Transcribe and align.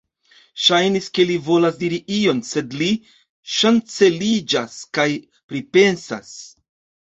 Ŝajnis, 0.67 1.09
ke 1.17 1.25
li 1.31 1.35
volas 1.49 1.77
diri 1.81 1.99
ion, 2.15 2.41
sed 2.49 2.75
li 2.81 2.89
ŝanceliĝas 3.59 4.81
kaj 4.99 5.09
pripensas. 5.53 6.37